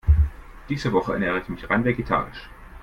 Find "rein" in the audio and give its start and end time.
1.69-1.85